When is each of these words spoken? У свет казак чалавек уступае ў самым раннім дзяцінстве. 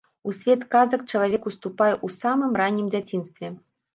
У 0.29 0.31
свет 0.37 0.61
казак 0.75 1.01
чалавек 1.11 1.43
уступае 1.51 1.91
ў 1.91 2.07
самым 2.21 2.51
раннім 2.61 2.87
дзяцінстве. 2.95 3.47